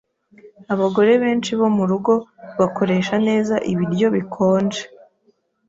Abagore 0.73 1.11
benshi 1.23 1.51
bo 1.59 1.67
murugo 1.77 2.13
bakoresha 2.59 3.15
neza 3.27 3.55
ibiryo 3.71 4.07
bikonje. 4.15 4.83